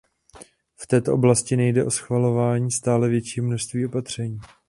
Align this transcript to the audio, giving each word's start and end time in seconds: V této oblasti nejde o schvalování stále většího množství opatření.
V 0.77 0.87
této 0.87 1.13
oblasti 1.13 1.57
nejde 1.57 1.83
o 1.85 1.91
schvalování 1.91 2.71
stále 2.71 3.09
většího 3.09 3.45
množství 3.47 3.85
opatření. 3.85 4.39